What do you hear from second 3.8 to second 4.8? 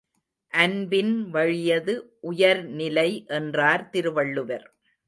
Thiruvalluvar.